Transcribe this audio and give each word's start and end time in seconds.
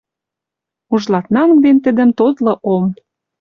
Уж 0.93 1.03
ладнангден 1.11 1.77
тӹдӹм 1.83 2.09
тотлы 2.17 2.53
ом. 2.73 2.83